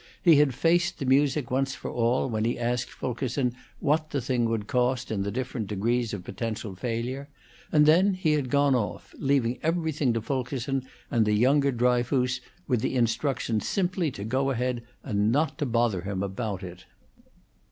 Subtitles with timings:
[0.23, 4.45] He had faced the music once for all, when he asked Fulkerson what the thing
[4.49, 7.29] would cost in the different degrees of potential failure;
[7.71, 12.81] and then he had gone off, leaving everything to Fulkerson and the younger Dryfoos, with
[12.81, 16.85] the instruction simply to go ahead and not bother him about it.